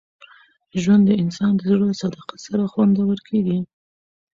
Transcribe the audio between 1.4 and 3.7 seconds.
د زړه له صداقت سره خوندور کېږي.